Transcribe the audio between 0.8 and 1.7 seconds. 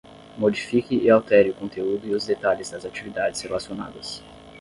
e altere o